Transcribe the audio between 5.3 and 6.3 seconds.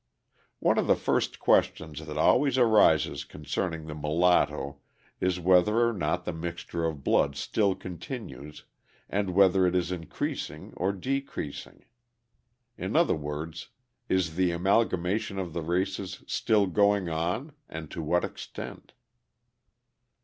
whether or not